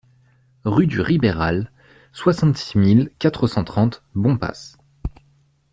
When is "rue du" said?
0.65-0.99